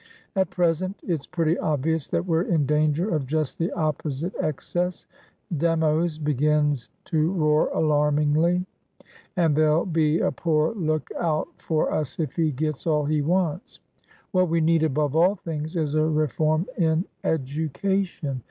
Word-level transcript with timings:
At 0.35 0.49
present 0.49 0.99
it's 1.03 1.27
pretty 1.27 1.59
obvious 1.59 2.07
that 2.07 2.25
we're 2.25 2.41
in 2.41 2.65
danger 2.65 3.13
of 3.13 3.27
just 3.27 3.59
the 3.59 3.71
opposite 3.73 4.33
excess; 4.41 5.05
Demos 5.55 6.17
begins 6.17 6.89
to 7.05 7.31
roar 7.33 7.67
alarmingly, 7.67 8.65
and 9.37 9.55
there'll 9.55 9.85
be 9.85 10.17
a 10.19 10.31
poor 10.31 10.73
look 10.73 11.07
out 11.19 11.49
for 11.61 11.91
us 11.93 12.17
if 12.19 12.33
he 12.35 12.49
gets 12.51 12.87
all 12.87 13.05
he 13.05 13.21
wants. 13.21 13.79
What 14.31 14.49
we 14.49 14.59
need 14.59 14.81
above 14.81 15.15
all 15.15 15.35
things 15.35 15.75
is 15.75 15.93
a 15.93 16.03
reform 16.09 16.65
in 16.79 17.05
education. 17.23 18.39